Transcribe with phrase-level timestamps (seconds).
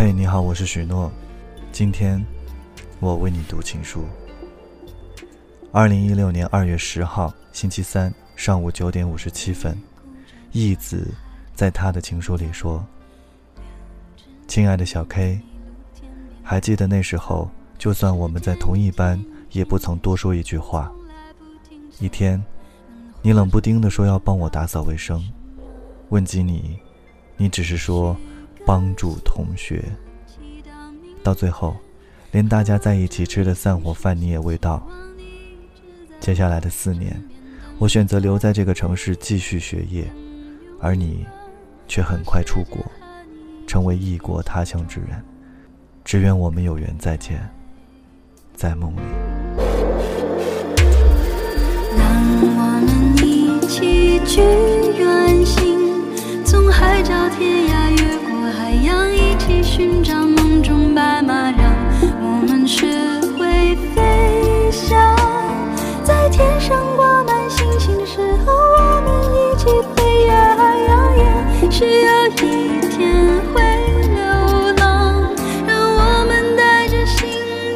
[0.00, 1.10] 嘿，你好，我是许诺。
[1.72, 2.24] 今天
[3.00, 4.04] 我为你读情书。
[5.72, 9.76] 二零一六年二月十号，星期三上午九点五十七分，
[10.52, 11.12] 义子
[11.52, 12.86] 在他的情书里说
[14.46, 15.40] ：“亲爱的小 K，
[16.44, 19.20] 还记得那时候，就算我们在同一班，
[19.50, 20.92] 也不曾多说一句话。
[21.98, 22.40] 一天，
[23.20, 25.20] 你冷不丁的说要帮我打扫卫生，
[26.10, 26.78] 问及你，
[27.36, 28.16] 你只是说。”
[28.68, 29.82] 帮助同学，
[31.22, 31.74] 到最后，
[32.32, 34.86] 连大家在一起吃的散伙饭你也未到。
[36.20, 37.18] 接下来的四年，
[37.78, 40.06] 我选择留在这个城市继续学业，
[40.82, 41.24] 而你，
[41.86, 42.84] 却很快出国，
[43.66, 45.24] 成为异国他乡之人。
[46.04, 47.48] 只愿我们有缘再见，
[48.54, 50.37] 在梦里。
[59.48, 61.72] 起寻找梦中白马，让
[62.20, 62.86] 我们学
[63.38, 65.16] 会飞翔。
[66.04, 69.64] 在天上挂满星星的时候，我们一起
[69.96, 73.62] 飞呀呀，需要一天会
[74.12, 74.20] 流
[74.76, 75.32] 浪，
[75.66, 77.26] 让我们带着信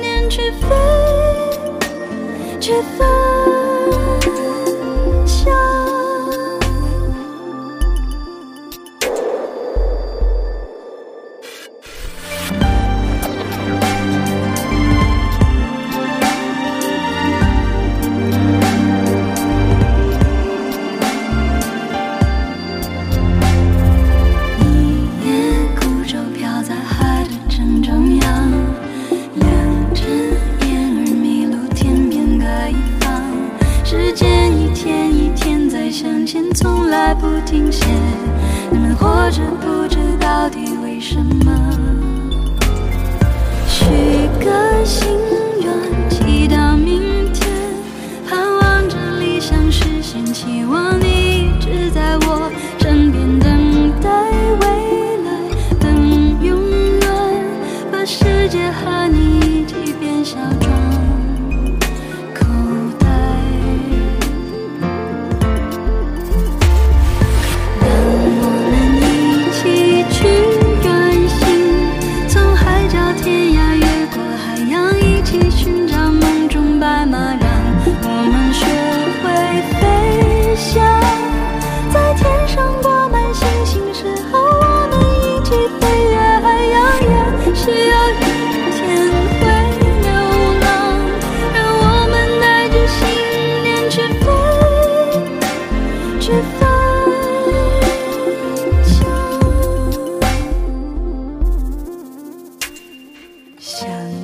[0.02, 0.68] 念去飞，
[2.60, 3.31] 去飞。
[36.54, 37.86] 从来不停歇，
[38.70, 41.78] 你们活着不知到底为什么。
[43.66, 43.86] 许
[44.38, 45.08] 个心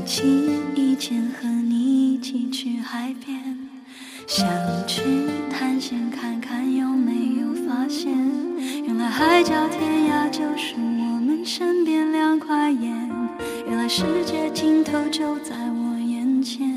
[0.09, 3.59] 情以前和你一起去海边
[4.27, 4.49] 想
[4.87, 5.03] 去
[5.51, 8.11] 探险看看有没有发现，
[8.87, 13.11] 原来海角天涯就是我们身边两块岩，
[13.67, 16.68] 原来世界尽头就在我眼前。